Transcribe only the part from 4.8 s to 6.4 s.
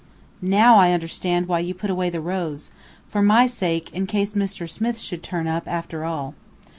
should turn up, after all.